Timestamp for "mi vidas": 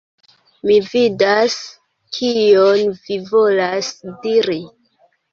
0.67-1.57